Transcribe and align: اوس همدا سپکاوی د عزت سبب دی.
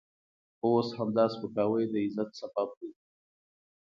اوس 0.65 0.87
همدا 0.99 1.25
سپکاوی 1.33 1.83
د 1.89 1.93
عزت 2.05 2.29
سبب 2.39 2.69
دی. 2.79 2.89